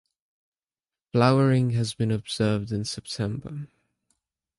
[1.11, 3.67] Flowering has been observed in September.